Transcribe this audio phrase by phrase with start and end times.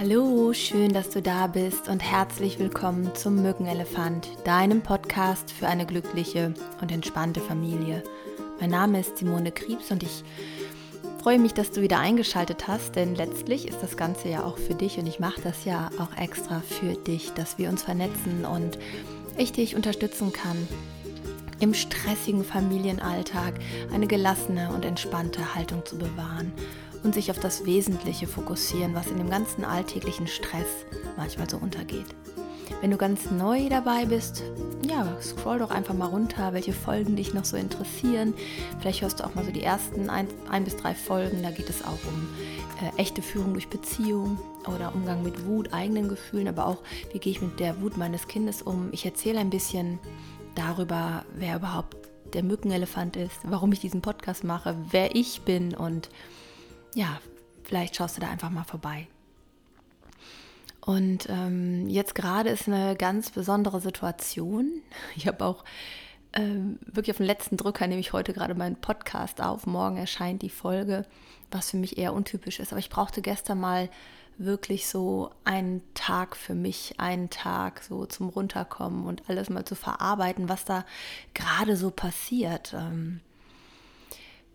[0.00, 5.84] Hallo, schön, dass du da bist und herzlich willkommen zum Mückenelefant, deinem Podcast für eine
[5.84, 8.02] glückliche und entspannte Familie.
[8.58, 10.24] Mein Name ist Simone Kriebs und ich
[11.22, 14.74] freue mich, dass du wieder eingeschaltet hast, denn letztlich ist das Ganze ja auch für
[14.74, 18.78] dich und ich mache das ja auch extra für dich, dass wir uns vernetzen und
[19.36, 20.66] ich dich unterstützen kann,
[21.58, 23.52] im stressigen Familienalltag
[23.92, 26.54] eine gelassene und entspannte Haltung zu bewahren
[27.02, 32.06] und sich auf das Wesentliche fokussieren, was in dem ganzen alltäglichen Stress manchmal so untergeht.
[32.80, 34.42] Wenn du ganz neu dabei bist,
[34.88, 38.32] ja, scroll doch einfach mal runter, welche Folgen dich noch so interessieren.
[38.78, 41.42] Vielleicht hörst du auch mal so die ersten ein, ein bis drei Folgen.
[41.42, 42.28] Da geht es auch um
[42.80, 46.78] äh, echte Führung durch Beziehung oder Umgang mit Wut, eigenen Gefühlen, aber auch,
[47.12, 48.88] wie gehe ich mit der Wut meines Kindes um.
[48.92, 49.98] Ich erzähle ein bisschen
[50.54, 51.96] darüber, wer überhaupt
[52.32, 56.08] der Mückenelefant ist, warum ich diesen Podcast mache, wer ich bin und
[56.94, 57.20] ja,
[57.64, 59.06] vielleicht schaust du da einfach mal vorbei.
[60.80, 64.82] Und ähm, jetzt gerade ist eine ganz besondere Situation.
[65.16, 65.64] Ich habe auch
[66.32, 69.66] ähm, wirklich auf den letzten Drücker nehme ich heute gerade meinen Podcast auf.
[69.66, 71.04] Morgen erscheint die Folge,
[71.50, 72.72] was für mich eher untypisch ist.
[72.72, 73.90] Aber ich brauchte gestern mal
[74.38, 79.74] wirklich so einen Tag für mich, einen Tag so zum Runterkommen und alles mal zu
[79.74, 80.84] verarbeiten, was da
[81.34, 82.72] gerade so passiert.
[82.74, 83.20] Ähm,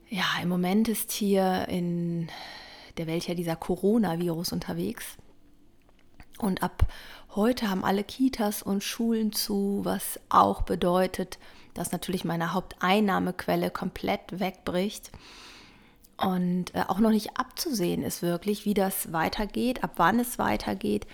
[0.10, 2.30] ja, im Moment ist hier in
[2.98, 5.18] der Welt ja dieser Coronavirus unterwegs.
[6.38, 6.88] Und ab
[7.36, 11.40] heute haben alle Kitas und Schulen zu, was auch bedeutet,
[11.74, 15.12] dass natürlich meine Haupteinnahmequelle komplett wegbricht
[16.18, 21.06] und äh, auch noch nicht abzusehen ist wirklich, wie das weitergeht, ab wann es weitergeht.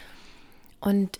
[0.80, 1.20] Und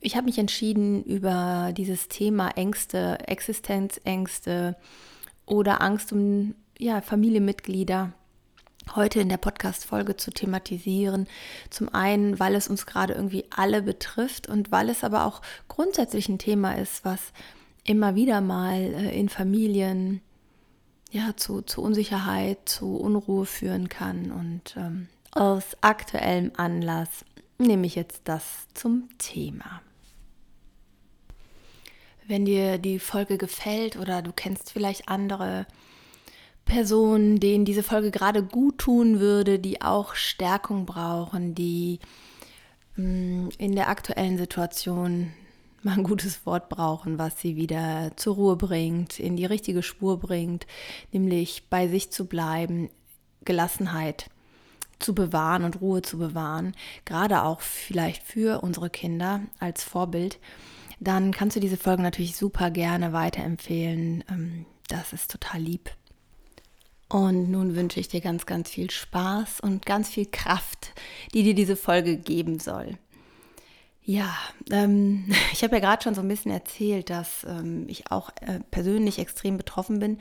[0.00, 4.76] ich habe mich entschieden, über dieses Thema Ängste, Existenzängste
[5.46, 8.12] oder Angst um ja, Familienmitglieder
[8.96, 11.28] heute in der Podcast-Folge zu thematisieren.
[11.68, 16.28] Zum einen, weil es uns gerade irgendwie alle betrifft und weil es aber auch grundsätzlich
[16.28, 17.20] ein Thema ist, was
[17.84, 20.22] immer wieder mal äh, in Familien
[21.10, 24.32] ja, zu, zu Unsicherheit, zu Unruhe führen kann.
[24.32, 27.24] Und ähm, aus aktuellem Anlass
[27.58, 29.82] nehme ich jetzt das zum Thema.
[32.26, 35.66] Wenn dir die Folge gefällt oder du kennst vielleicht andere
[36.64, 41.98] Personen, denen diese Folge gerade gut tun würde, die auch Stärkung brauchen, die
[42.96, 45.32] mm, in der aktuellen Situation
[45.82, 50.18] mal ein gutes Wort brauchen, was sie wieder zur Ruhe bringt, in die richtige Spur
[50.18, 50.66] bringt,
[51.10, 52.90] nämlich bei sich zu bleiben,
[53.44, 54.28] Gelassenheit
[54.98, 56.74] zu bewahren und Ruhe zu bewahren,
[57.06, 60.38] gerade auch vielleicht für unsere Kinder als Vorbild,
[61.00, 64.22] dann kannst du diese Folge natürlich super gerne weiterempfehlen.
[64.30, 65.90] Ähm, das ist total lieb.
[67.10, 70.92] Und nun wünsche ich dir ganz, ganz viel Spaß und ganz viel Kraft,
[71.34, 72.98] die dir diese Folge geben soll.
[74.04, 74.32] Ja,
[74.70, 78.60] ähm, ich habe ja gerade schon so ein bisschen erzählt, dass ähm, ich auch äh,
[78.70, 80.18] persönlich extrem betroffen bin.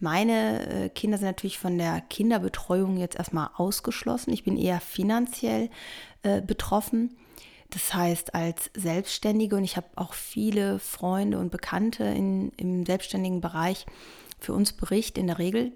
[0.00, 4.32] Meine äh, Kinder sind natürlich von der Kinderbetreuung jetzt erstmal ausgeschlossen.
[4.32, 5.70] Ich bin eher finanziell
[6.24, 7.16] äh, betroffen.
[7.70, 13.40] Das heißt, als Selbstständige und ich habe auch viele Freunde und Bekannte in, im selbstständigen
[13.40, 13.86] Bereich
[14.40, 15.72] für uns Bericht in der Regel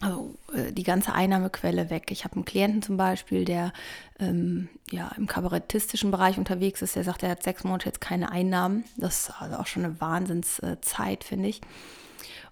[0.00, 2.10] also äh, die ganze Einnahmequelle weg.
[2.10, 3.72] Ich habe einen Klienten zum Beispiel, der
[4.18, 6.96] ähm, ja im kabarettistischen Bereich unterwegs ist.
[6.96, 8.84] Der sagt, er hat sechs Monate jetzt keine Einnahmen.
[8.96, 11.60] Das ist also auch schon eine Wahnsinnszeit, finde ich.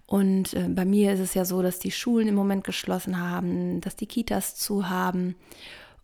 [0.07, 3.81] Und äh, bei mir ist es ja so, dass die Schulen im Moment geschlossen haben,
[3.81, 5.35] dass die Kitas zu haben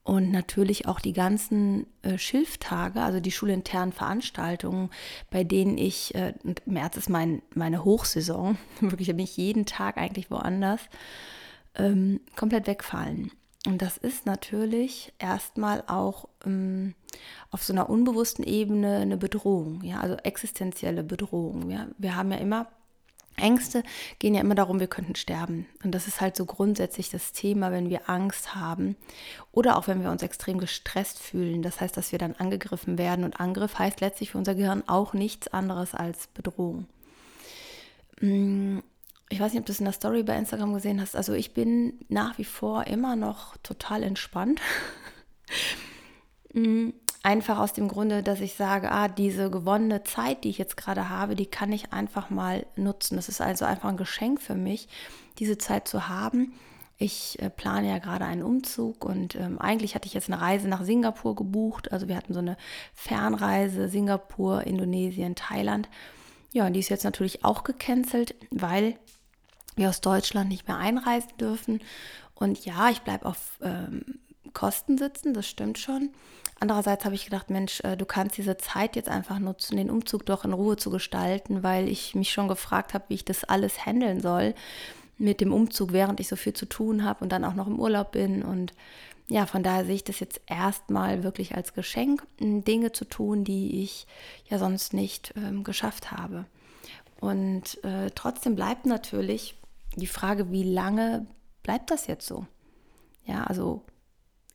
[0.03, 4.89] und natürlich auch die ganzen äh, Schilftage, also die schulinternen Veranstaltungen,
[5.29, 6.33] bei denen ich, äh,
[6.65, 10.81] März ist mein, meine Hochsaison, wirklich, da bin ich jeden Tag eigentlich woanders,
[11.75, 13.31] ähm, komplett wegfallen.
[13.67, 16.95] Und das ist natürlich erstmal auch ähm,
[17.51, 21.69] auf so einer unbewussten Ebene eine Bedrohung, ja, also existenzielle Bedrohung.
[21.69, 21.87] Ja.
[21.99, 22.67] Wir haben ja immer
[23.37, 23.83] Ängste
[24.19, 25.67] gehen ja immer darum, wir könnten sterben.
[25.83, 28.95] Und das ist halt so grundsätzlich das Thema, wenn wir Angst haben
[29.51, 31.61] oder auch wenn wir uns extrem gestresst fühlen.
[31.61, 33.25] Das heißt, dass wir dann angegriffen werden.
[33.25, 36.87] Und Angriff heißt letztlich für unser Gehirn auch nichts anderes als Bedrohung.
[38.19, 38.79] Mm,
[39.29, 41.15] ich weiß nicht, ob du es in der Story bei Instagram gesehen hast.
[41.15, 44.61] Also ich bin nach wie vor immer noch total entspannt.
[47.23, 51.09] Einfach aus dem Grunde, dass ich sage, ah, diese gewonnene Zeit, die ich jetzt gerade
[51.09, 53.15] habe, die kann ich einfach mal nutzen.
[53.15, 54.87] Das ist also einfach ein Geschenk für mich,
[55.37, 56.53] diese Zeit zu haben.
[56.97, 60.67] Ich äh, plane ja gerade einen Umzug und ähm, eigentlich hatte ich jetzt eine Reise
[60.67, 61.91] nach Singapur gebucht.
[61.91, 62.57] Also wir hatten so eine
[62.93, 65.89] Fernreise Singapur, Indonesien, Thailand.
[66.53, 68.97] Ja, und die ist jetzt natürlich auch gecancelt, weil
[69.75, 71.81] wir aus Deutschland nicht mehr einreisen dürfen.
[72.35, 74.19] Und ja, ich bleibe auf ähm,
[74.53, 76.09] Kosten sitzen, das stimmt schon.
[76.59, 80.25] Andererseits habe ich gedacht, Mensch, äh, du kannst diese Zeit jetzt einfach nutzen, den Umzug
[80.27, 83.85] doch in Ruhe zu gestalten, weil ich mich schon gefragt habe, wie ich das alles
[83.85, 84.53] handeln soll
[85.17, 87.79] mit dem Umzug, während ich so viel zu tun habe und dann auch noch im
[87.79, 88.43] Urlaub bin.
[88.43, 88.73] Und
[89.27, 93.81] ja, von daher sehe ich das jetzt erstmal wirklich als Geschenk, Dinge zu tun, die
[93.81, 94.05] ich
[94.49, 96.45] ja sonst nicht ähm, geschafft habe.
[97.19, 99.55] Und äh, trotzdem bleibt natürlich
[99.95, 101.25] die Frage, wie lange
[101.63, 102.45] bleibt das jetzt so?
[103.25, 103.83] Ja, also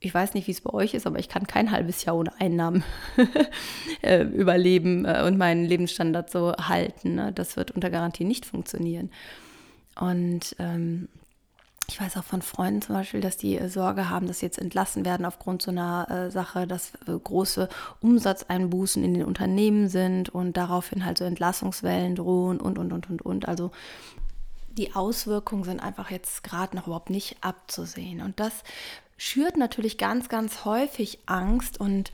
[0.00, 2.38] ich weiß nicht, wie es bei euch ist, aber ich kann kein halbes Jahr ohne
[2.38, 2.84] Einnahmen
[4.02, 7.14] äh, überleben äh, und meinen Lebensstandard so halten.
[7.14, 7.32] Ne?
[7.32, 9.10] Das wird unter Garantie nicht funktionieren.
[9.98, 11.08] Und ähm,
[11.88, 14.58] ich weiß auch von Freunden zum Beispiel, dass die äh, Sorge haben, dass sie jetzt
[14.58, 17.68] entlassen werden aufgrund so einer äh, Sache, dass äh, große
[18.00, 23.22] Umsatzeinbußen in den Unternehmen sind und daraufhin halt so Entlassungswellen drohen und, und, und, und,
[23.22, 23.48] und.
[23.48, 23.70] Also
[24.68, 28.20] die Auswirkungen sind einfach jetzt gerade noch überhaupt nicht abzusehen.
[28.20, 28.52] Und das
[29.16, 32.12] schürt natürlich ganz, ganz häufig Angst und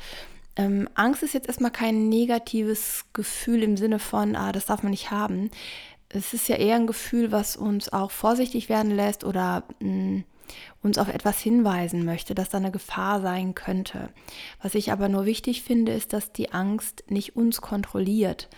[0.55, 4.91] ähm, Angst ist jetzt erstmal kein negatives Gefühl im Sinne von, ah, das darf man
[4.91, 5.51] nicht haben
[6.13, 10.25] es ist ja eher ein Gefühl, was uns auch vorsichtig werden lässt oder mh, mm,
[10.83, 14.11] uns auf etwas hinweisen möchte, dass da eine Gefahr sein könnte.
[14.61, 18.49] Was ich aber nur wichtig finde, ist, dass die Angst nicht uns kontrolliert.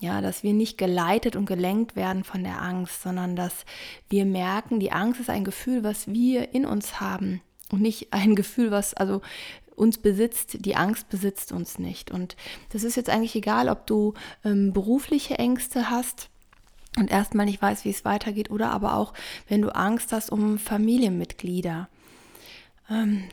[0.00, 3.64] Ja, dass wir nicht geleitet und gelenkt werden von der Angst, sondern dass
[4.08, 7.40] wir merken, die Angst ist ein Gefühl, was wir in uns haben
[7.72, 9.22] und nicht ein Gefühl, was also
[9.74, 12.10] uns besitzt, die Angst besitzt uns nicht.
[12.10, 12.36] Und
[12.70, 16.30] das ist jetzt eigentlich egal, ob du ähm, berufliche Ängste hast,
[16.96, 19.14] und erstmal nicht weiß, wie es weitergeht oder aber auch,
[19.48, 21.88] wenn du Angst hast um Familienmitglieder.
[22.90, 23.24] Ähm,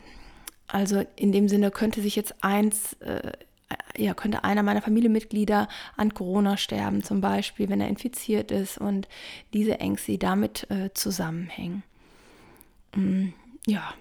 [0.67, 3.31] also in dem Sinne könnte sich jetzt eins, äh,
[3.97, 5.67] ja, könnte einer meiner Familienmitglieder
[5.97, 9.07] an Corona sterben, zum Beispiel, wenn er infiziert ist und
[9.53, 11.83] diese Ängste, damit äh, zusammenhängen.
[12.95, 13.33] Ähm,
[13.65, 13.93] ja.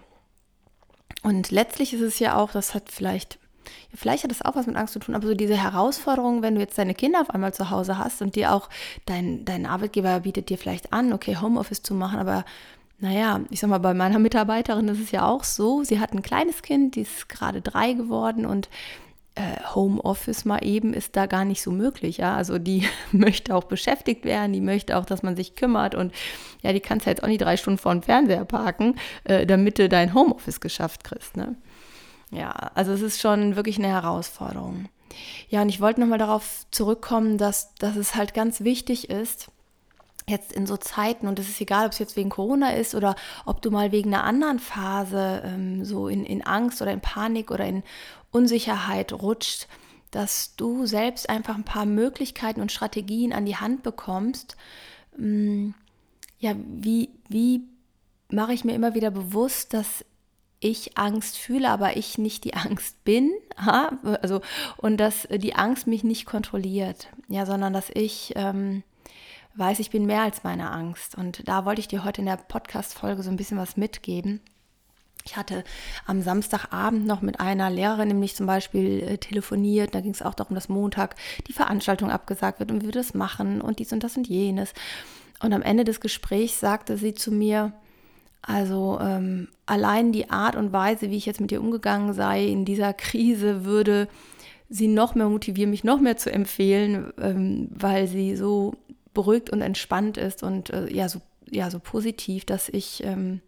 [1.25, 3.39] Und letztlich ist es ja auch, das hat vielleicht
[3.95, 6.61] Vielleicht hat das auch was mit Angst zu tun, aber so diese Herausforderung, wenn du
[6.61, 8.69] jetzt deine Kinder auf einmal zu Hause hast und dir auch
[9.07, 12.45] dein, dein Arbeitgeber bietet dir vielleicht an, okay, Homeoffice zu machen, aber
[12.99, 16.23] naja, ich sag mal, bei meiner Mitarbeiterin ist es ja auch so, sie hat ein
[16.23, 18.69] kleines Kind, die ist gerade drei geworden und
[19.75, 22.37] Homeoffice mal eben ist da gar nicht so möglich, ja.
[22.37, 26.13] Also die möchte auch beschäftigt werden, die möchte auch, dass man sich kümmert und
[26.63, 29.79] ja, die kannst ja jetzt auch nicht drei Stunden vor dem Fernseher parken, äh, damit
[29.79, 31.57] du dein Homeoffice geschafft kriegst, ne?
[32.31, 34.89] Ja, also es ist schon wirklich eine Herausforderung.
[35.49, 39.49] Ja, und ich wollte nochmal darauf zurückkommen, dass, dass es halt ganz wichtig ist,
[40.27, 43.15] jetzt in so Zeiten, und es ist egal, ob es jetzt wegen Corona ist oder
[43.45, 47.51] ob du mal wegen einer anderen Phase ähm, so in, in Angst oder in Panik
[47.51, 47.83] oder in
[48.31, 49.69] Unsicherheit rutscht,
[50.11, 54.57] dass du selbst einfach ein paar Möglichkeiten und Strategien an die Hand bekommst.
[55.19, 55.75] Ähm,
[56.39, 57.63] ja, wie, wie
[58.31, 60.05] mache ich mir immer wieder bewusst, dass
[60.61, 63.33] ich Angst fühle, aber ich nicht die Angst bin,
[64.23, 64.41] also
[64.79, 68.83] und dass die Angst mich nicht kontrolliert, ja, sondern dass ich ähm,
[69.57, 71.17] weiß, ich bin mehr als meine Angst.
[71.17, 74.41] Und da wollte ich dir heute in der Podcast-Folge so ein bisschen was mitgeben.
[75.27, 75.65] Ich hatte
[76.07, 79.95] am Samstagabend noch mit einer Lehrerin nämlich zum Beispiel äh, telefoniert.
[79.95, 81.17] Da ging es auch darum, dass Montag
[81.49, 84.75] die Veranstaltung abgesagt wird und wie wir das machen und dies und das und jenes.
[85.41, 87.73] Und am Ende des Gesprächs sagte sie zu mir,
[88.43, 92.67] also ähm, allein die Art und Weise, wie ich jetzt mit ihr umgegangen sei in
[92.67, 94.09] dieser Krise, würde
[94.69, 98.75] sie noch mehr motivieren, mich noch mehr zu empfehlen, ähm, weil sie so
[99.15, 103.41] beruhigt und entspannt ist und äh, ja, so, ja, so positiv, dass ich ähm,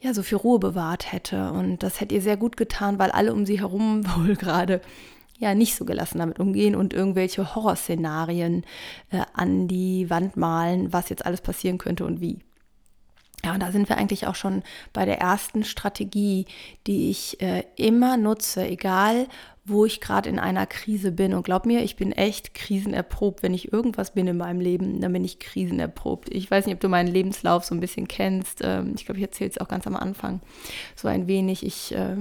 [0.00, 1.50] ja so viel Ruhe bewahrt hätte.
[1.52, 4.80] Und das hätte ihr sehr gut getan, weil alle um sie herum wohl gerade
[5.38, 8.64] ja nicht so gelassen damit umgehen und irgendwelche Horrorszenarien
[9.10, 12.38] äh, an die Wand malen, was jetzt alles passieren könnte und wie.
[13.44, 14.62] Ja, und da sind wir eigentlich auch schon
[14.92, 16.46] bei der ersten Strategie,
[16.86, 19.28] die ich äh, immer nutze, egal
[19.66, 21.34] wo ich gerade in einer Krise bin.
[21.34, 23.42] Und glaub mir, ich bin echt krisenerprobt.
[23.42, 26.32] Wenn ich irgendwas bin in meinem Leben, dann bin ich krisenerprobt.
[26.32, 28.60] Ich weiß nicht, ob du meinen Lebenslauf so ein bisschen kennst.
[28.62, 30.40] Ähm, ich glaube, ich erzähle es auch ganz am Anfang
[30.94, 31.66] so ein wenig.
[31.66, 32.16] Ich, äh,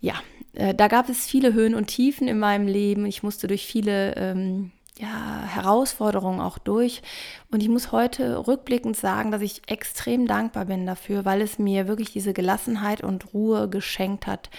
[0.00, 0.14] ja,
[0.52, 3.06] äh, da gab es viele Höhen und Tiefen in meinem Leben.
[3.06, 7.02] Ich musste durch viele ähm, ja, Herausforderungen auch durch.
[7.50, 11.88] Und ich muss heute rückblickend sagen, dass ich extrem dankbar bin dafür, weil es mir
[11.88, 14.50] wirklich diese Gelassenheit und Ruhe geschenkt hat,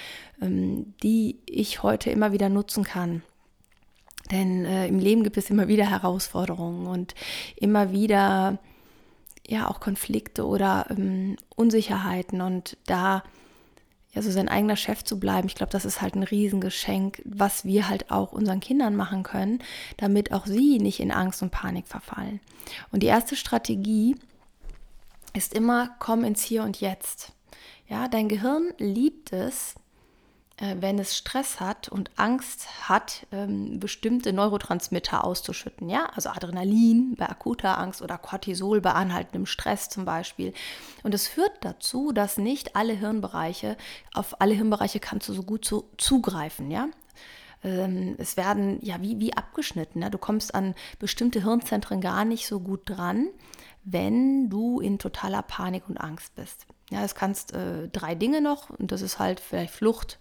[0.41, 3.21] ähm, die ich heute immer wieder nutzen kann.
[4.31, 7.13] Denn äh, im Leben gibt es immer wieder Herausforderungen und
[7.55, 8.57] immer wieder
[9.48, 12.41] ja auch Konflikte oder ähm, Unsicherheiten.
[12.41, 13.24] Und da
[14.13, 17.63] ja, so sein eigener Chef zu bleiben, ich glaube, das ist halt ein Riesengeschenk, was
[17.63, 19.60] wir halt auch unseren Kindern machen können,
[19.98, 22.41] damit auch sie nicht in Angst und Panik verfallen.
[22.91, 24.18] Und die erste Strategie
[25.34, 27.32] ist immer, komm ins Hier und Jetzt.
[27.88, 29.75] Ja, dein Gehirn liebt es,
[30.80, 35.89] wenn es Stress hat und Angst hat, ähm, bestimmte Neurotransmitter auszuschütten.
[35.89, 40.53] Ja, also Adrenalin bei akuter Angst oder Cortisol bei anhaltendem Stress zum Beispiel.
[41.03, 43.75] Und es führt dazu, dass nicht alle Hirnbereiche,
[44.13, 46.70] auf alle Hirnbereiche kannst du so gut zu, zugreifen.
[46.70, 46.89] Ja,
[47.63, 50.01] ähm, es werden ja wie, wie abgeschnitten.
[50.01, 50.10] Ja?
[50.10, 53.27] Du kommst an bestimmte Hirnzentren gar nicht so gut dran,
[53.84, 56.65] wenn du in totaler Panik und Angst bist.
[56.89, 60.20] Ja, es kannst äh, drei Dinge noch und das ist halt vielleicht Flucht,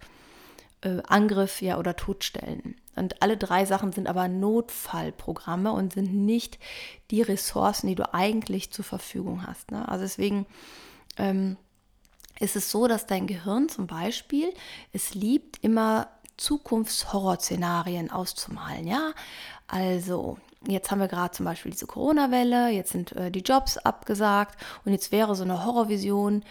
[0.81, 2.75] äh, Angriff ja, oder Todstellen.
[2.95, 6.59] Und alle drei Sachen sind aber Notfallprogramme und sind nicht
[7.09, 9.71] die Ressourcen, die du eigentlich zur Verfügung hast.
[9.71, 9.87] Ne?
[9.87, 10.45] Also deswegen
[11.17, 11.57] ähm,
[12.39, 14.53] ist es so, dass dein Gehirn zum Beispiel
[14.91, 18.87] es liebt, immer Zukunftshorrorszenarien auszumalen.
[18.87, 19.11] Ja,
[19.67, 24.59] also jetzt haben wir gerade zum Beispiel diese Corona-Welle, jetzt sind äh, die Jobs abgesagt
[24.83, 26.43] und jetzt wäre so eine Horrorvision,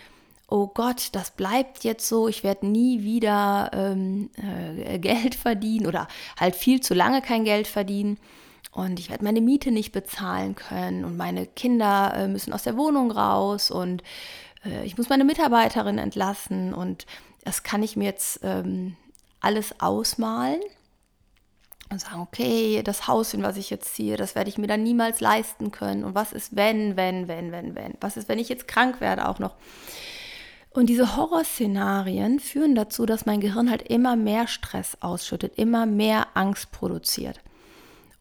[0.51, 6.09] oh Gott, das bleibt jetzt so, ich werde nie wieder ähm, äh, Geld verdienen oder
[6.39, 8.19] halt viel zu lange kein Geld verdienen
[8.73, 12.77] und ich werde meine Miete nicht bezahlen können und meine Kinder äh, müssen aus der
[12.77, 14.03] Wohnung raus und
[14.65, 17.07] äh, ich muss meine Mitarbeiterin entlassen und
[17.45, 18.97] das kann ich mir jetzt ähm,
[19.41, 20.61] alles ausmalen
[21.91, 24.83] und sagen, okay, das Haus, in was ich jetzt ziehe, das werde ich mir dann
[24.83, 26.05] niemals leisten können.
[26.05, 27.95] Und was ist, wenn, wenn, wenn, wenn, wenn?
[28.01, 29.57] Was ist, wenn ich jetzt krank werde auch noch?
[30.73, 36.29] Und diese Horrorszenarien führen dazu, dass mein Gehirn halt immer mehr Stress ausschüttet, immer mehr
[36.35, 37.41] Angst produziert.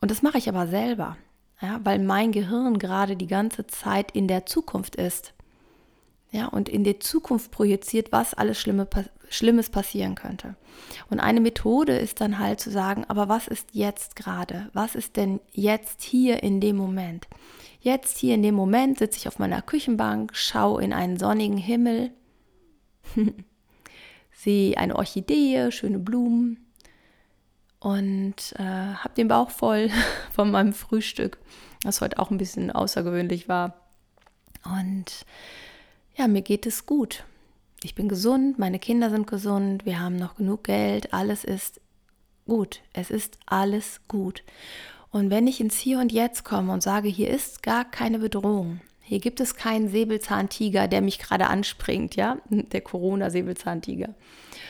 [0.01, 1.17] Und das mache ich aber selber,
[1.61, 5.33] ja, weil mein Gehirn gerade die ganze Zeit in der Zukunft ist.
[6.31, 8.87] Ja, und in die Zukunft projiziert, was alles Schlimme,
[9.29, 10.55] Schlimmes passieren könnte.
[11.09, 14.69] Und eine Methode ist dann halt zu sagen, aber was ist jetzt gerade?
[14.73, 17.27] Was ist denn jetzt hier in dem Moment?
[17.79, 22.11] Jetzt hier in dem Moment sitze ich auf meiner Küchenbank, schaue in einen sonnigen Himmel,
[24.31, 26.65] sehe eine Orchidee, schöne Blumen
[27.79, 29.89] und äh, habe den Bauch voll
[30.31, 31.37] von meinem Frühstück,
[31.83, 33.75] was heute auch ein bisschen außergewöhnlich war.
[34.63, 35.25] Und
[36.15, 37.23] ja, mir geht es gut.
[37.83, 41.79] Ich bin gesund, meine Kinder sind gesund, wir haben noch genug Geld, alles ist
[42.45, 42.81] gut.
[42.91, 44.43] Es ist alles gut.
[45.11, 48.81] Und wenn ich ins Hier und Jetzt komme und sage, hier ist gar keine Bedrohung,
[49.09, 54.13] hier gibt es keinen Säbelzahntiger, der mich gerade anspringt, ja, der Corona-Säbelzahntiger,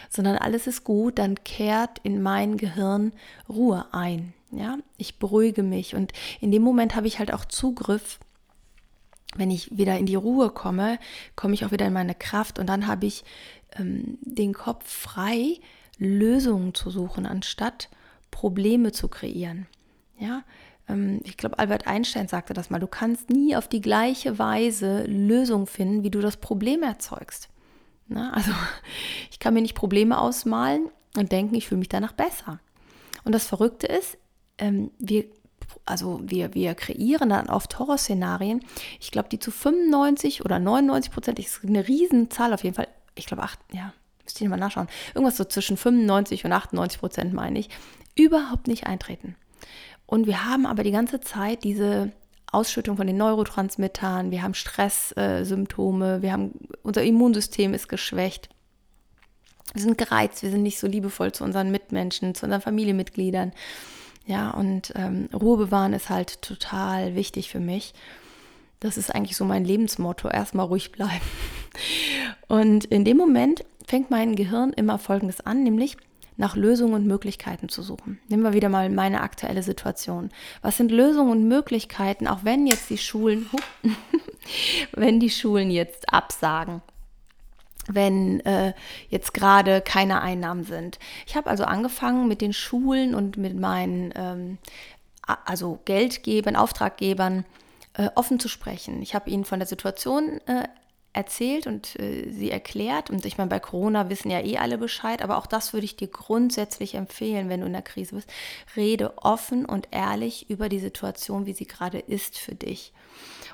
[0.09, 3.11] sondern alles ist gut, dann kehrt in mein Gehirn
[3.49, 4.77] Ruhe ein, ja.
[4.95, 8.17] Ich beruhige mich und in dem Moment habe ich halt auch Zugriff
[9.35, 10.97] wenn ich wieder in die Ruhe komme,
[11.35, 13.23] komme ich auch wieder in meine Kraft und dann habe ich
[13.77, 15.59] ähm, den Kopf frei,
[15.99, 17.89] Lösungen zu suchen, anstatt
[18.31, 19.67] Probleme zu kreieren.
[20.17, 20.43] Ja,
[21.23, 25.67] ich glaube, Albert Einstein sagte das mal, du kannst nie auf die gleiche Weise Lösungen
[25.67, 27.49] finden, wie du das Problem erzeugst.
[28.07, 28.51] Na, also
[29.31, 32.59] ich kann mir nicht Probleme ausmalen und denken, ich fühle mich danach besser.
[33.23, 34.17] Und das Verrückte ist,
[34.57, 35.25] ähm, wir
[35.85, 38.61] also wir, wir kreieren dann oft Horrorszenarien.
[38.99, 42.87] Ich glaube, die zu 95 oder 99 Prozent, ist eine Riesenzahl auf jeden Fall.
[43.15, 43.93] Ich glaube, acht, ja,
[44.23, 44.87] müsste ich mal nachschauen.
[45.13, 47.69] Irgendwas so zwischen 95 und 98 Prozent, meine ich,
[48.15, 49.35] überhaupt nicht eintreten.
[50.09, 52.11] Und wir haben aber die ganze Zeit diese
[52.51, 58.49] Ausschüttung von den Neurotransmittern, wir haben Stresssymptome, äh, wir haben, unser Immunsystem ist geschwächt.
[59.73, 63.51] Wir sind gereizt, wir sind nicht so liebevoll zu unseren Mitmenschen, zu unseren Familienmitgliedern.
[64.25, 67.93] Ja, und ähm, Ruhe bewahren ist halt total wichtig für mich.
[68.79, 71.21] Das ist eigentlich so mein Lebensmotto, erstmal ruhig bleiben.
[72.47, 75.97] Und in dem Moment fängt mein Gehirn immer Folgendes an, nämlich
[76.39, 78.17] nach Lösungen und Möglichkeiten zu suchen.
[78.29, 80.29] Nehmen wir wieder mal meine aktuelle Situation.
[80.61, 83.49] Was sind Lösungen und Möglichkeiten, auch wenn jetzt die Schulen,
[84.93, 86.81] wenn die Schulen jetzt absagen?
[87.91, 88.73] wenn äh,
[89.09, 90.99] jetzt gerade keine Einnahmen sind.
[91.25, 94.59] Ich habe also angefangen mit den Schulen und mit meinen ähm,
[95.43, 97.45] also Geldgebern, Auftraggebern
[97.95, 99.01] äh, offen zu sprechen.
[99.01, 100.67] Ich habe ihnen von der Situation äh,
[101.13, 103.09] erzählt und äh, sie erklärt.
[103.09, 105.95] Und ich meine, bei Corona wissen ja eh alle Bescheid, aber auch das würde ich
[105.95, 108.29] dir grundsätzlich empfehlen, wenn du in der Krise bist.
[108.75, 112.93] Rede offen und ehrlich über die Situation, wie sie gerade ist für dich.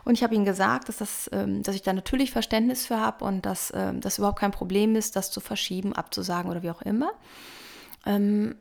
[0.04, 3.26] Und ich habe ihnen gesagt, dass, das, ähm, dass ich da natürlich Verständnis für habe
[3.26, 6.82] und dass ähm, das überhaupt kein Problem ist, das zu verschieben, abzusagen oder wie auch
[6.82, 7.12] immer.
[8.06, 8.56] Ähm,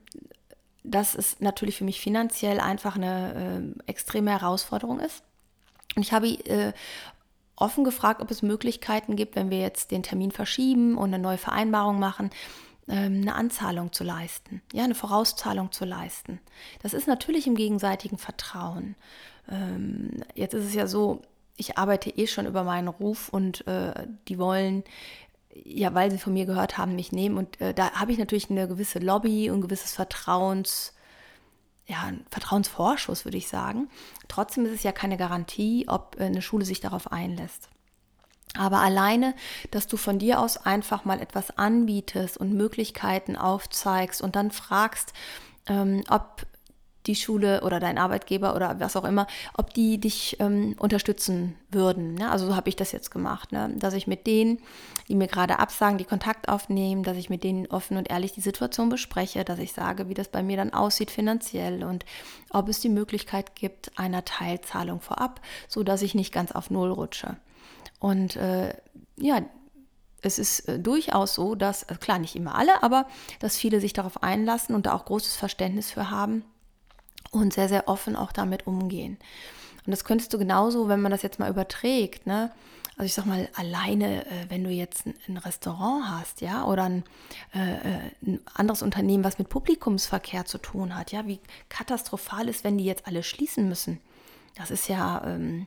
[0.85, 5.23] dass es natürlich für mich finanziell einfach eine äh, extreme Herausforderung ist.
[5.97, 6.73] Und ich habe äh,
[7.57, 11.39] offen gefragt, ob es Möglichkeiten gibt, wenn wir jetzt den Termin verschieben und eine neue
[11.39, 12.31] Vereinbarung machen,
[12.89, 16.41] ähm, eine Anzahlung zu leisten, ja, eine Vorauszahlung zu leisten.
[16.83, 18.97] Das ist natürlich im gegenseitigen Vertrauen.
[19.51, 21.23] Ähm, jetzt ist es ja so,
[21.57, 24.85] ich arbeite eh schon über meinen Ruf und äh, die wollen
[25.63, 27.39] ja, weil sie von mir gehört haben, mich nehmen.
[27.39, 30.95] Und äh, da habe ich natürlich eine gewisse Lobby und ein gewisses Vertrauens,
[31.87, 33.89] ja, ein Vertrauensvorschuss, würde ich sagen.
[34.29, 37.69] Trotzdem ist es ja keine Garantie, ob äh, eine Schule sich darauf einlässt.
[38.57, 39.35] Aber alleine,
[39.71, 45.13] dass du von dir aus einfach mal etwas anbietest und Möglichkeiten aufzeigst und dann fragst,
[45.67, 46.47] ähm, ob
[47.07, 52.15] die Schule oder dein Arbeitgeber oder was auch immer, ob die dich ähm, unterstützen würden.
[52.15, 52.31] Ne?
[52.31, 53.73] Also so habe ich das jetzt gemacht, ne?
[53.77, 54.59] dass ich mit denen,
[55.09, 58.41] die mir gerade absagen, die Kontakt aufnehmen, dass ich mit denen offen und ehrlich die
[58.41, 62.05] Situation bespreche, dass ich sage, wie das bei mir dann aussieht finanziell und
[62.51, 66.91] ob es die Möglichkeit gibt einer Teilzahlung vorab, so dass ich nicht ganz auf Null
[66.91, 67.37] rutsche.
[68.01, 68.75] Und äh,
[69.17, 69.43] ja,
[70.23, 73.07] es ist äh, durchaus so, dass, äh, klar, nicht immer alle, aber
[73.41, 76.45] dass viele sich darauf einlassen und da auch großes Verständnis für haben
[77.35, 79.19] und sehr, sehr offen auch damit umgehen.
[79.87, 82.51] Und das könntest du genauso, wenn man das jetzt mal überträgt, ne?
[82.97, 87.05] Also ich sag mal, alleine, äh, wenn du jetzt ein, Restaurant hast, ja, oder ein,
[87.53, 92.63] äh, äh, ein, anderes Unternehmen, was mit Publikumsverkehr zu tun hat, ja, wie katastrophal ist,
[92.63, 94.01] wenn die jetzt alle schließen müssen.
[94.55, 95.67] Das ist ja ähm,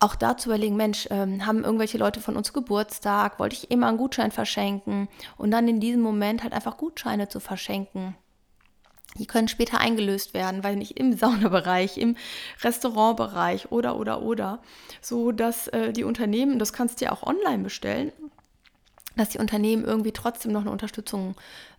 [0.00, 3.86] auch da zu überlegen, Mensch, ähm, haben irgendwelche Leute von uns Geburtstag, wollte ich immer
[3.86, 8.16] einen Gutschein verschenken und dann in diesem Moment halt einfach Gutscheine zu verschenken
[9.16, 12.16] die können später eingelöst werden, weil nicht im Saunabereich, im
[12.62, 14.60] Restaurantbereich oder oder oder,
[15.00, 18.12] so dass äh, die Unternehmen, das kannst du ja auch online bestellen,
[19.16, 21.34] dass die Unternehmen irgendwie trotzdem noch eine Unterstützung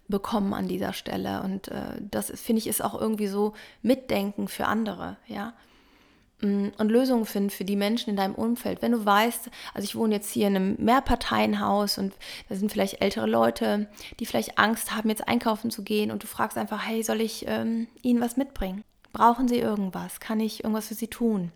[0.08, 4.66] bekommen an dieser Stelle und äh, das finde ich ist auch irgendwie so Mitdenken für
[4.66, 5.54] andere, ja.
[6.42, 8.82] Mm, und Lösungen finden für die Menschen in deinem Umfeld.
[8.82, 12.14] Wenn du weißt, also ich wohne jetzt hier in einem Mehrparteienhaus und
[12.48, 13.88] da sind vielleicht ältere Leute,
[14.20, 17.46] die vielleicht Angst haben, jetzt einkaufen zu gehen und du fragst einfach, hey, soll ich
[17.48, 18.84] ähm, ihnen was mitbringen?
[19.14, 20.20] Brauchen sie irgendwas?
[20.20, 21.52] Kann ich irgendwas für sie tun?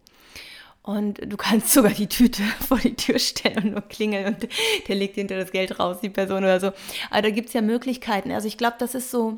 [0.81, 4.47] Und du kannst sogar die Tüte vor die Tür stellen und nur klingeln und
[4.87, 6.71] der legt hinter das Geld raus, die Person oder so.
[7.11, 8.31] Aber da gibt es ja Möglichkeiten.
[8.31, 9.37] Also ich glaube, das ist so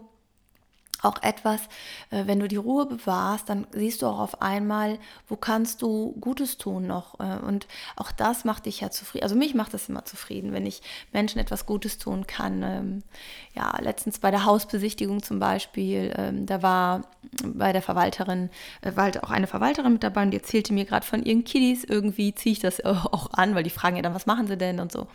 [1.03, 1.61] auch etwas,
[2.09, 6.13] äh, wenn du die Ruhe bewahrst, dann siehst du auch auf einmal, wo kannst du
[6.19, 7.19] Gutes tun noch.
[7.19, 9.23] Äh, und auch das macht dich ja zufrieden.
[9.23, 12.63] Also mich macht das immer zufrieden, wenn ich Menschen etwas Gutes tun kann.
[12.63, 13.03] Ähm,
[13.53, 17.03] ja, letztens bei der Hausbesichtigung zum Beispiel, ähm, da war
[17.45, 18.49] bei der Verwalterin,
[18.81, 21.43] äh, war halt auch eine Verwalterin mit dabei und die erzählte mir gerade von ihren
[21.43, 21.83] Kiddies.
[21.83, 24.79] Irgendwie ziehe ich das auch an, weil die fragen ja dann, was machen sie denn
[24.79, 25.07] und so.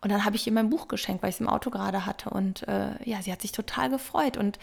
[0.00, 2.28] Und dann habe ich ihr mein Buch geschenkt, weil ich es im Auto gerade hatte.
[2.28, 2.66] Und
[3.06, 4.36] ja, sie hat sich total gefreut.
[4.36, 4.58] Und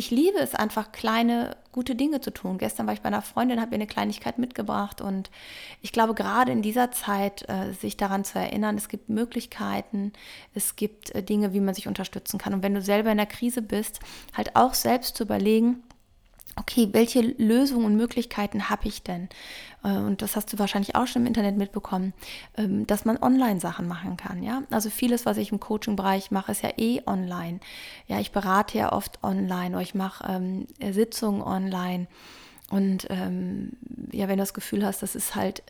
[0.00, 2.56] ich liebe es einfach, kleine, gute Dinge zu tun.
[2.56, 5.30] Gestern war ich bei einer Freundin, habe ihr eine Kleinigkeit mitgebracht und
[5.82, 10.14] ich glaube, gerade in dieser Zeit, äh, sich daran zu erinnern, es gibt Möglichkeiten,
[10.54, 12.54] es gibt äh, Dinge, wie man sich unterstützen kann.
[12.54, 14.00] Und wenn du selber in der Krise bist,
[14.34, 15.82] halt auch selbst zu überlegen,
[16.56, 19.28] okay, welche Lösungen und Möglichkeiten habe ich denn?
[19.84, 22.12] Äh, und das hast du wahrscheinlich auch schon im Internet mitbekommen,
[22.56, 24.42] ähm, dass man Online-Sachen machen kann.
[24.42, 27.60] Ja, also vieles, was ich im Coaching-Bereich mache, ist ja eh online.
[28.06, 32.06] Ja, ich berate ja oft online oder ich mache ähm, Sitzungen online.
[32.70, 33.72] Und ähm,
[34.12, 35.62] ja, wenn du das Gefühl hast, das ist halt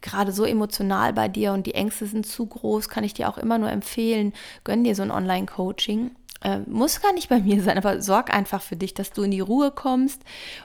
[0.00, 3.38] gerade so emotional bei dir und die Ängste sind zu groß, kann ich dir auch
[3.38, 4.32] immer nur empfehlen,
[4.64, 6.10] gönn dir so ein Online-Coaching
[6.42, 9.30] äh, muss gar nicht bei mir sein, aber sorg einfach für dich, dass du in
[9.30, 10.22] die Ruhe kommst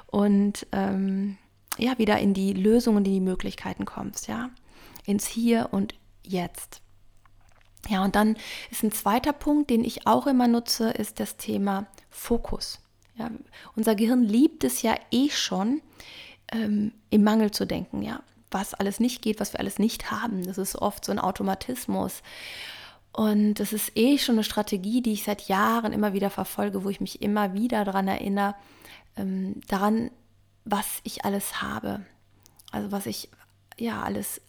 [0.08, 1.38] und ähm,
[1.78, 4.50] ja, wieder in die Lösungen, in die Möglichkeiten kommst, ja,
[5.06, 6.82] ins Hier und Jetzt.
[7.88, 8.36] Ja, und dann
[8.70, 12.80] ist ein zweiter Punkt, den ich auch immer nutze, ist das Thema Fokus.
[13.16, 13.32] Ja,
[13.76, 15.82] unser Gehirn liebt es ja eh schon,
[16.52, 20.46] ähm, im Mangel zu denken, ja, was alles nicht geht, was wir alles nicht haben.
[20.46, 22.22] Das ist oft so ein Automatismus.
[23.12, 26.90] Und das ist eh schon eine Strategie, die ich seit Jahren immer wieder verfolge, wo
[26.90, 28.56] ich mich immer wieder daran erinnere,
[29.16, 30.12] ähm, daran,
[30.66, 32.06] was ich alles habe.
[32.72, 33.30] Also was ich
[33.80, 34.42] ja alles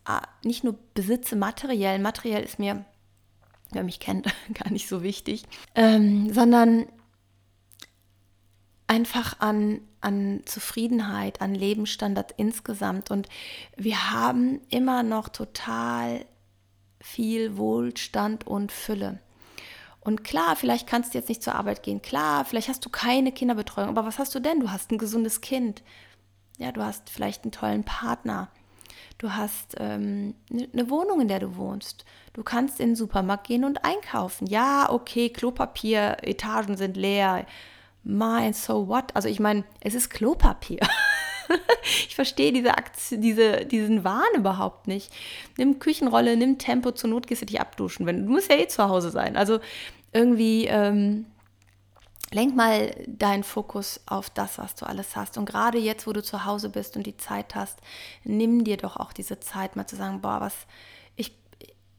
[0.42, 2.84] nicht nur besitze materiell, materiell ist mir,
[3.70, 5.44] wer mich kennt, gar nicht so wichtig,
[5.74, 6.86] ähm, sondern
[8.86, 13.10] einfach an, an Zufriedenheit, an Lebensstandard insgesamt.
[13.10, 13.28] Und
[13.76, 16.24] wir haben immer noch total
[17.00, 19.20] viel Wohlstand und Fülle.
[20.00, 22.00] Und klar, vielleicht kannst du jetzt nicht zur Arbeit gehen.
[22.00, 23.90] Klar, vielleicht hast du keine Kinderbetreuung.
[23.90, 24.60] Aber was hast du denn?
[24.60, 25.82] Du hast ein gesundes Kind.
[26.56, 28.48] Ja, du hast vielleicht einen tollen Partner.
[29.18, 32.04] Du hast ähm, eine ne Wohnung, in der du wohnst.
[32.32, 34.46] Du kannst in den Supermarkt gehen und einkaufen.
[34.46, 37.44] Ja, okay, Klopapier, Etagen sind leer.
[38.04, 39.14] Mein, so what?
[39.14, 40.80] Also ich meine, es ist Klopapier.
[42.08, 45.12] ich verstehe diese Aktion, diese, diesen Wahn überhaupt nicht.
[45.56, 48.06] Nimm Küchenrolle, nimm Tempo, zur Not gehst du dich abduschen.
[48.06, 49.36] Wenn, du musst ja eh zu Hause sein.
[49.36, 49.60] Also
[50.12, 51.26] irgendwie ähm,
[52.30, 55.38] lenk mal deinen Fokus auf das, was du alles hast.
[55.38, 57.78] Und gerade jetzt, wo du zu Hause bist und die Zeit hast,
[58.24, 60.54] nimm dir doch auch diese Zeit, mal zu sagen, boah, was,
[61.16, 61.32] ich,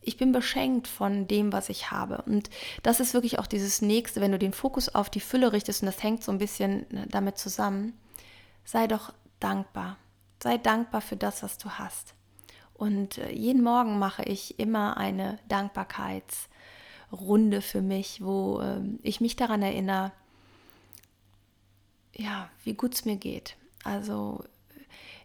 [0.01, 2.23] ich bin beschenkt von dem, was ich habe.
[2.25, 2.49] Und
[2.83, 5.87] das ist wirklich auch dieses nächste, wenn du den Fokus auf die Fülle richtest, und
[5.87, 7.93] das hängt so ein bisschen ne, damit zusammen,
[8.63, 9.97] sei doch dankbar.
[10.41, 12.13] Sei dankbar für das, was du hast.
[12.73, 19.35] Und äh, jeden Morgen mache ich immer eine Dankbarkeitsrunde für mich, wo ähm, ich mich
[19.35, 20.13] daran erinnere,
[22.15, 23.57] ja, wie gut es mir geht.
[23.83, 24.43] Also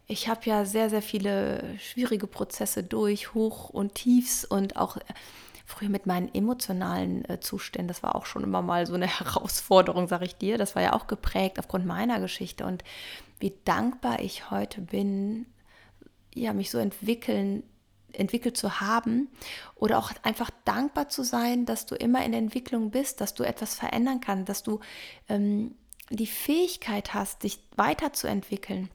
[0.07, 5.01] ich habe ja sehr, sehr viele schwierige Prozesse durch, Hoch und Tiefs und auch äh,
[5.65, 7.89] früher mit meinen emotionalen äh, Zuständen.
[7.89, 10.59] Das war auch schon immer mal so eine Herausforderung, sage ich dir.
[10.59, 12.85] Das war ja auch geprägt aufgrund meiner Geschichte und
[13.41, 15.47] wie dankbar ich heute bin,
[16.35, 17.63] ja, mich so entwickeln,
[18.13, 19.29] entwickelt zu haben
[19.75, 23.75] oder auch einfach dankbar zu sein, dass du immer in Entwicklung bist, dass du etwas
[23.75, 24.81] verändern kannst, dass du
[25.29, 25.75] ähm,
[26.11, 28.89] die Fähigkeit hast, dich weiterzuentwickeln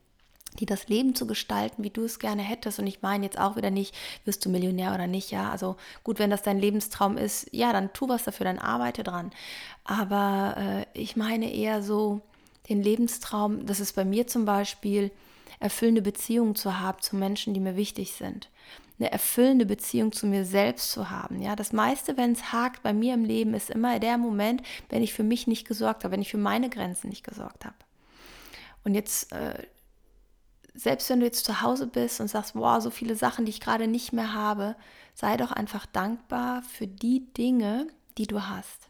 [0.57, 2.79] die das Leben zu gestalten, wie du es gerne hättest.
[2.79, 5.51] Und ich meine jetzt auch wieder nicht, wirst du Millionär oder nicht, ja.
[5.51, 9.31] Also gut, wenn das dein Lebenstraum ist, ja, dann tu was dafür, dann arbeite dran.
[9.83, 12.21] Aber äh, ich meine eher so
[12.69, 15.11] den Lebenstraum, das ist bei mir zum Beispiel,
[15.59, 18.49] erfüllende Beziehungen zu haben zu Menschen, die mir wichtig sind.
[18.97, 21.41] Eine erfüllende Beziehung zu mir selbst zu haben.
[21.41, 25.03] Ja, das meiste, wenn es hakt bei mir im Leben, ist immer der Moment, wenn
[25.03, 27.75] ich für mich nicht gesorgt habe, wenn ich für meine Grenzen nicht gesorgt habe.
[28.83, 29.67] Und jetzt, äh,
[30.73, 33.61] selbst wenn du jetzt zu Hause bist und sagst, wow, so viele Sachen, die ich
[33.61, 34.75] gerade nicht mehr habe,
[35.13, 38.88] sei doch einfach dankbar für die Dinge, die du hast.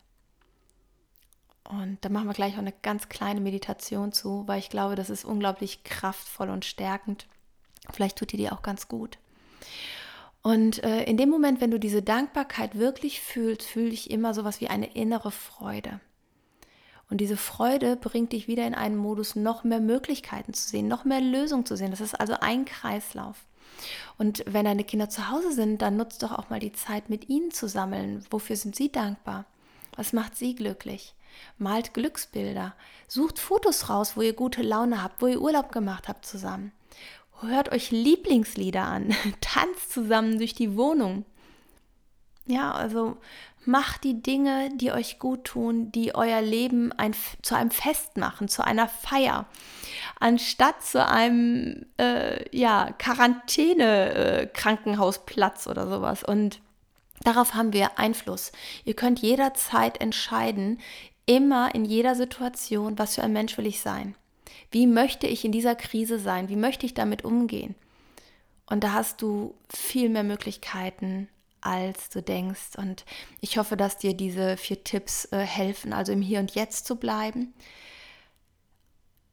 [1.70, 5.12] Und da machen wir gleich auch eine ganz kleine Meditation zu, weil ich glaube, das
[5.12, 7.28] ist unglaublich kraftvoll und stärkend.
[7.94, 9.20] Vielleicht tut dir die auch ganz gut.
[10.42, 14.44] Und äh, in dem Moment, wenn du diese Dankbarkeit wirklich fühlst, fühle ich immer so
[14.44, 16.00] was wie eine innere Freude.
[17.12, 21.06] Und diese Freude bringt dich wieder in einen Modus, noch mehr Möglichkeiten zu sehen, noch
[21.06, 21.92] mehr Lösungen zu sehen.
[21.92, 23.46] Das ist also ein Kreislauf.
[24.18, 27.30] Und wenn deine Kinder zu Hause sind, dann nutzt doch auch mal die Zeit, mit
[27.30, 28.26] ihnen zu sammeln.
[28.32, 29.46] Wofür sind sie dankbar?
[29.96, 31.14] Was macht sie glücklich?
[31.58, 32.76] Malt Glücksbilder,
[33.08, 36.72] sucht Fotos raus, wo ihr gute Laune habt, wo ihr Urlaub gemacht habt zusammen.
[37.42, 41.26] Hört euch Lieblingslieder an, tanzt zusammen durch die Wohnung.
[42.46, 43.18] Ja, also
[43.66, 48.48] macht die Dinge, die euch gut tun, die euer Leben ein, zu einem Fest machen,
[48.48, 49.46] zu einer Feier,
[50.20, 56.24] anstatt zu einem äh, ja, Quarantäne-Krankenhausplatz äh, oder sowas.
[56.24, 56.62] Und
[57.24, 58.52] darauf haben wir Einfluss.
[58.86, 60.80] Ihr könnt jederzeit entscheiden,
[61.30, 64.16] immer in jeder Situation, was für ein Mensch will ich sein?
[64.72, 66.50] Wie möchte ich in dieser Krise sein?
[66.50, 67.76] Wie möchte ich damit umgehen?
[68.66, 71.30] Und da hast du viel mehr Möglichkeiten,
[71.62, 72.78] als du denkst.
[72.78, 73.06] Und
[73.42, 76.96] ich hoffe, dass dir diese vier Tipps äh, helfen, also im Hier und Jetzt zu
[76.96, 77.54] bleiben,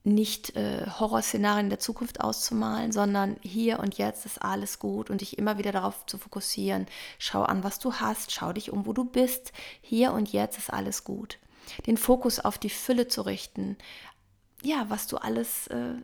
[0.03, 5.37] nicht äh, Horrorszenarien der Zukunft auszumalen, sondern hier und jetzt ist alles gut und dich
[5.37, 6.85] immer wieder darauf zu fokussieren.
[7.17, 9.51] Schau an, was du hast, schau dich um, wo du bist.
[9.81, 11.39] Hier und jetzt ist alles gut
[11.85, 13.77] den Fokus auf die Fülle zu richten.
[14.63, 15.95] Ja, was du alles äh,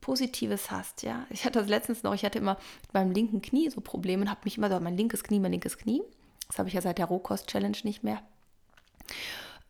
[0.00, 1.26] Positives hast, ja.
[1.30, 4.30] Ich hatte das letztens noch, ich hatte immer mit meinem linken Knie so Probleme und
[4.30, 6.02] habe mich immer so, mein linkes Knie, mein linkes Knie.
[6.48, 8.22] Das habe ich ja seit der Rohkost-Challenge nicht mehr.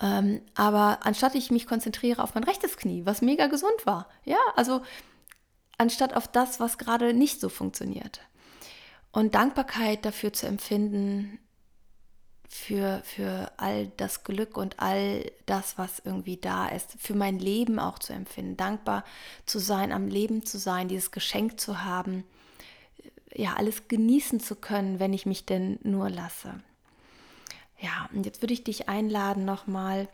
[0.01, 4.39] Ähm, aber anstatt ich mich konzentriere auf mein rechtes Knie, was mega gesund war, ja,
[4.57, 4.81] also
[5.77, 8.21] anstatt auf das, was gerade nicht so funktioniert.
[9.13, 11.39] Und Dankbarkeit dafür zu empfinden,
[12.53, 17.79] für, für all das Glück und all das, was irgendwie da ist, für mein Leben
[17.79, 19.05] auch zu empfinden, dankbar
[19.47, 22.25] zu sein, am Leben zu sein, dieses Geschenk zu haben,
[23.33, 26.61] ja, alles genießen zu können, wenn ich mich denn nur lasse.
[27.79, 30.09] Ja, und jetzt würde ich dich einladen, nochmal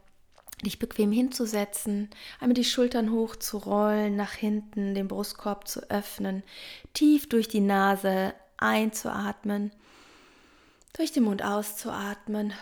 [0.63, 6.43] dich bequem hinzusetzen, einmal die Schultern hochzurollen, nach hinten, den Brustkorb zu öffnen,
[6.93, 9.73] tief durch die Nase einzuatmen
[10.97, 12.55] durch den Mund auszuatmen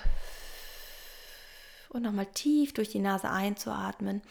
[1.88, 4.22] und nochmal tief durch die Nase einzuatmen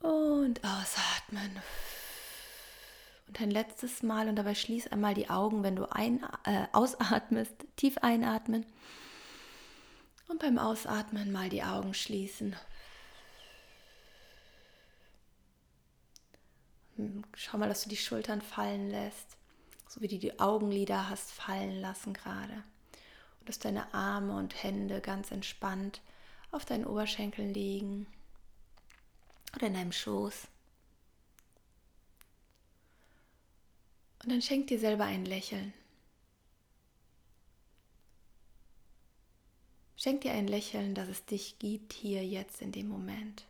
[0.00, 1.62] und ausatmen.
[3.28, 7.54] Und ein letztes Mal und dabei schließ einmal die Augen, wenn du ein, äh, ausatmest,
[7.76, 8.66] tief einatmen
[10.28, 12.56] und beim Ausatmen mal die Augen schließen.
[17.34, 19.36] Schau mal, dass du die Schultern fallen lässt
[19.94, 22.64] so wie du die Augenlider hast fallen lassen gerade.
[23.38, 26.00] Und dass deine Arme und Hände ganz entspannt
[26.50, 28.08] auf deinen Oberschenkeln liegen
[29.54, 30.48] oder in deinem Schoß.
[34.24, 35.72] Und dann schenk dir selber ein Lächeln.
[39.96, 43.44] Schenk dir ein Lächeln, dass es dich gibt hier jetzt in dem Moment.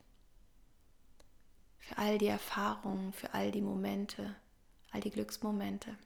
[1.79, 4.37] Für all die Erfahrungen, für all die Momente,
[4.91, 5.97] all die Glücksmomente.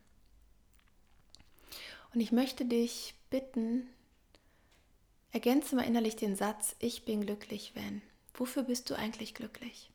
[2.14, 3.88] Und ich möchte dich bitten,
[5.32, 8.02] ergänze mal innerlich den Satz, ich bin glücklich, wenn.
[8.34, 9.90] Wofür bist du eigentlich glücklich?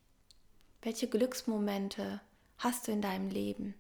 [0.82, 2.22] Welche Glücksmomente
[2.58, 3.74] hast du in deinem Leben?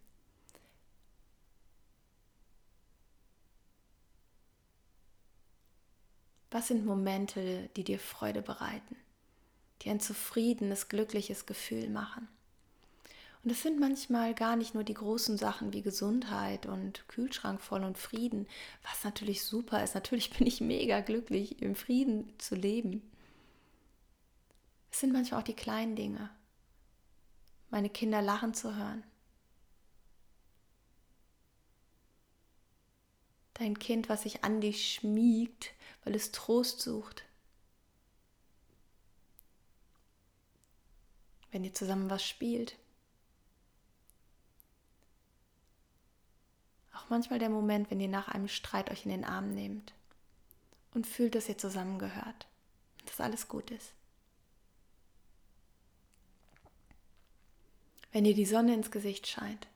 [6.49, 8.95] Was sind Momente, die dir Freude bereiten,
[9.81, 12.27] die ein zufriedenes, glückliches Gefühl machen?
[13.43, 17.83] Und es sind manchmal gar nicht nur die großen Sachen wie Gesundheit und Kühlschrank voll
[17.83, 18.47] und Frieden,
[18.83, 19.95] was natürlich super ist.
[19.95, 23.01] Natürlich bin ich mega glücklich, im Frieden zu leben.
[24.91, 26.29] Es sind manchmal auch die kleinen Dinge.
[27.69, 29.03] Meine Kinder lachen zu hören.
[33.55, 37.23] Dein Kind, was sich an dich schmiegt, weil es Trost sucht.
[41.51, 42.77] Wenn ihr zusammen was spielt.
[46.93, 49.93] Auch manchmal der Moment, wenn ihr nach einem Streit euch in den Arm nehmt
[50.93, 52.47] und fühlt, dass ihr zusammengehört
[53.05, 53.93] dass alles gut ist.
[58.11, 59.67] Wenn dir die Sonne ins Gesicht scheint.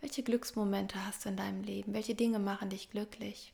[0.00, 1.94] Welche Glücksmomente hast du in deinem Leben?
[1.94, 3.52] Welche Dinge machen dich glücklich?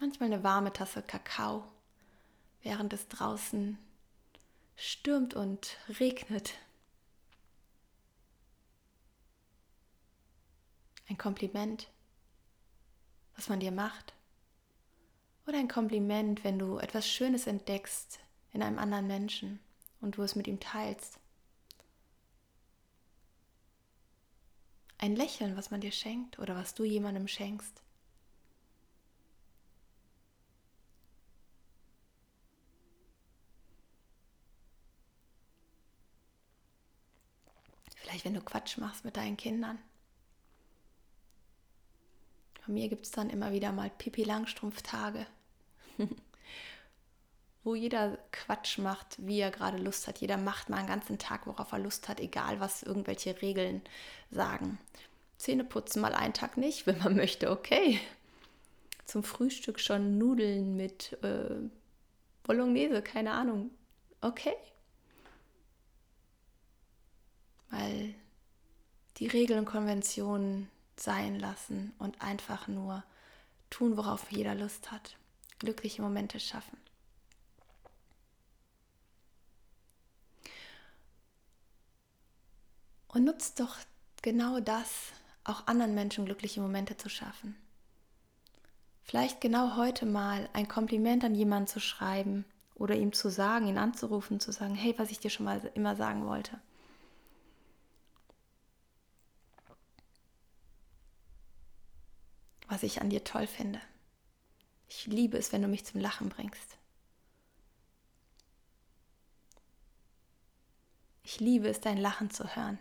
[0.00, 1.64] Manchmal eine warme Tasse Kakao,
[2.62, 3.78] während es draußen
[4.78, 6.54] stürmt und regnet.
[11.08, 11.88] Ein Kompliment,
[13.34, 14.14] was man dir macht.
[15.46, 18.20] Oder ein Kompliment, wenn du etwas Schönes entdeckst
[18.52, 19.58] in einem anderen Menschen
[20.00, 21.18] und du es mit ihm teilst.
[24.98, 27.82] Ein Lächeln, was man dir schenkt oder was du jemandem schenkst.
[38.08, 39.78] Vielleicht, wenn du Quatsch machst mit deinen Kindern.
[42.66, 45.26] Bei mir gibt es dann immer wieder mal Pipi Langstrumpf-Tage,
[47.64, 50.22] wo jeder Quatsch macht, wie er gerade Lust hat.
[50.22, 53.82] Jeder macht mal einen ganzen Tag, worauf er Lust hat, egal was irgendwelche Regeln
[54.30, 54.78] sagen.
[55.36, 58.00] Zähne putzen mal einen Tag nicht, wenn man möchte, okay.
[59.04, 61.56] Zum Frühstück schon Nudeln mit äh,
[62.42, 63.70] Bolognese, keine Ahnung.
[64.22, 64.54] Okay,
[67.70, 68.14] Mal
[69.18, 73.02] die Regeln und Konventionen sein lassen und einfach nur
[73.70, 75.16] tun, worauf jeder Lust hat.
[75.58, 76.78] Glückliche Momente schaffen.
[83.08, 83.76] Und nutzt doch
[84.22, 85.12] genau das,
[85.44, 87.56] auch anderen Menschen glückliche Momente zu schaffen.
[89.02, 93.78] Vielleicht genau heute mal ein Kompliment an jemanden zu schreiben oder ihm zu sagen, ihn
[93.78, 96.60] anzurufen, zu sagen, hey, was ich dir schon mal immer sagen wollte.
[102.68, 103.80] Was ich an dir toll finde.
[104.88, 106.78] Ich liebe es, wenn du mich zum Lachen bringst.
[111.22, 112.78] Ich liebe es, dein Lachen zu hören.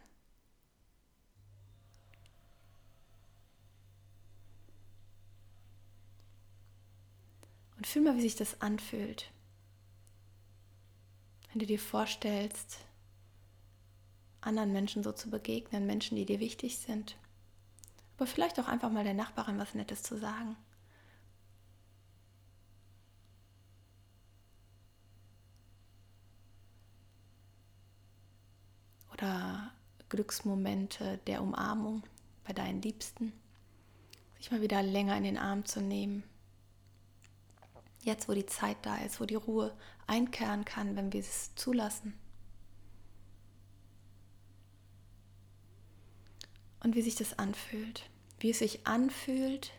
[7.76, 9.32] Und fühl mal, wie sich das anfühlt.
[11.50, 12.80] Wenn du dir vorstellst,
[14.41, 17.17] anderen Menschen so zu begegnen, Menschen, die dir wichtig sind.
[18.17, 20.58] Aber vielleicht auch einfach mal der Nachbarin was Nettes zu sagen.
[29.13, 29.71] Oder
[30.10, 32.03] Glücksmomente der Umarmung
[32.43, 33.34] bei deinen Liebsten.
[34.38, 36.23] Sich mal wieder länger in den Arm zu nehmen.
[38.01, 39.75] Jetzt, wo die Zeit da ist, wo die Ruhe
[40.08, 42.13] einkehren kann, wenn wir es zulassen.
[46.82, 48.10] Und wie sich das anfühlt.
[48.40, 49.72] Wie es sich anfühlt,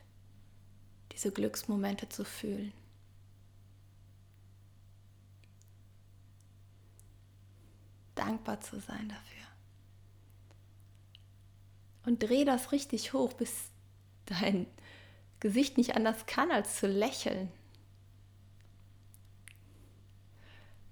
[1.13, 2.73] diese Glücksmomente zu fühlen.
[8.15, 9.47] Dankbar zu sein dafür.
[12.05, 13.53] Und dreh das richtig hoch, bis
[14.27, 14.67] dein
[15.41, 17.51] Gesicht nicht anders kann, als zu lächeln.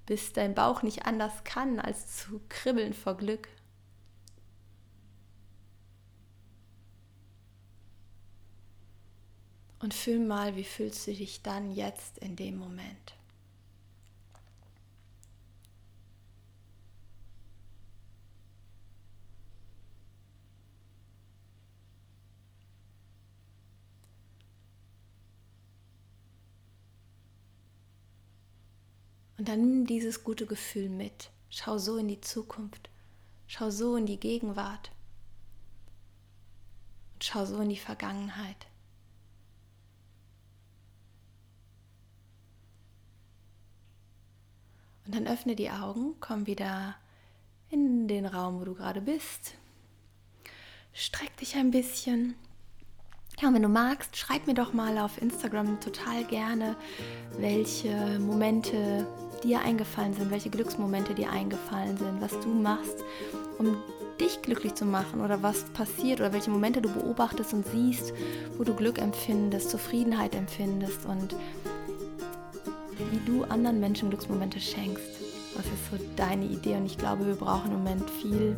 [0.07, 3.49] Bis dein Bauch nicht anders kann, als zu kribbeln vor Glück.
[9.78, 13.14] Und fühl mal, wie fühlst du dich dann jetzt in dem Moment.
[29.38, 31.30] Und dann nimm dieses gute Gefühl mit.
[31.50, 32.88] Schau so in die Zukunft.
[33.46, 34.90] Schau so in die Gegenwart.
[37.14, 38.66] Und schau so in die Vergangenheit.
[45.07, 46.97] Und dann öffne die Augen, komm wieder
[47.71, 49.55] in den Raum, wo du gerade bist.
[50.92, 52.35] Streck dich ein bisschen.
[53.40, 56.75] Ja, und wenn du magst, schreib mir doch mal auf Instagram total gerne,
[57.38, 59.07] welche Momente
[59.45, 63.05] dir eingefallen sind, welche Glücksmomente dir eingefallen sind, was du machst,
[63.59, 63.77] um
[64.19, 68.14] dich glücklich zu machen oder was passiert oder welche Momente du beobachtest und siehst,
[68.57, 71.37] wo du Glück empfindest, Zufriedenheit empfindest und
[73.11, 75.04] wie du anderen Menschen Glücksmomente schenkst.
[75.56, 76.76] Was ist so deine Idee?
[76.76, 78.56] Und ich glaube, wir brauchen im Moment viel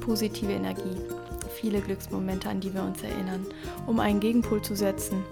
[0.00, 0.96] positive Energie,
[1.60, 3.46] viele Glücksmomente, an die wir uns erinnern,
[3.86, 5.22] um einen Gegenpol zu setzen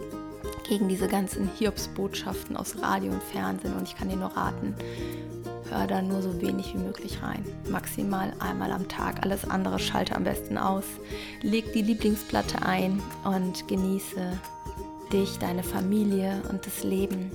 [0.69, 3.75] gegen diese ganzen Hiobsbotschaften aus Radio und Fernsehen.
[3.75, 4.75] Und ich kann dir nur raten,
[5.69, 7.45] hör da nur so wenig wie möglich rein.
[7.69, 9.23] Maximal einmal am Tag.
[9.23, 10.85] Alles andere schalte am besten aus.
[11.43, 14.39] Leg die Lieblingsplatte ein und genieße
[15.13, 17.31] dich, deine Familie und das Leben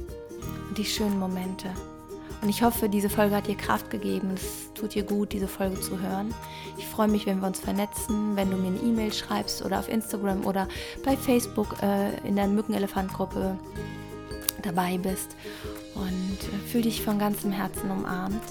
[0.78, 1.70] die schönen Momente.
[2.42, 4.32] Und ich hoffe, diese Folge hat dir Kraft gegeben.
[4.36, 6.34] Es tut dir gut, diese Folge zu hören.
[6.78, 9.90] Ich freue mich, wenn wir uns vernetzen, wenn du mir eine E-Mail schreibst oder auf
[9.90, 10.68] Instagram oder
[11.04, 13.58] bei Facebook äh, in der Mückenelefant-Gruppe
[14.62, 15.36] dabei bist.
[15.96, 18.44] Und äh, fühl dich von ganzem Herzen umarmt.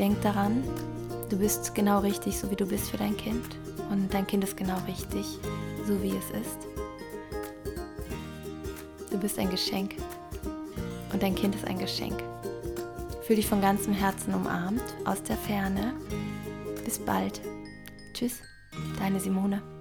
[0.00, 0.64] Denk daran,
[1.28, 3.56] du bist genau richtig, so wie du bist für dein Kind.
[3.90, 5.24] Und dein Kind ist genau richtig,
[5.86, 6.58] so wie es ist.
[9.12, 9.94] Du bist ein Geschenk
[11.12, 12.22] und dein Kind ist ein Geschenk.
[13.22, 15.94] Fühl dich von ganzem Herzen umarmt aus der Ferne.
[16.84, 17.40] Bis bald.
[18.14, 18.40] Tschüss,
[18.98, 19.77] deine Simone.